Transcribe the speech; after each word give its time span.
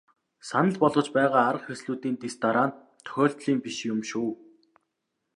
Санал 0.49 0.77
болгож 0.81 1.07
байгаа 1.17 1.43
арга 1.49 1.63
хэрэгслүүдийн 1.65 2.15
дэс 2.21 2.35
дараа 2.41 2.67
нь 2.67 2.77
тохиолдлын 3.05 3.57
биш 3.65 3.77
юм 3.93 3.99
шүү. 4.09 4.29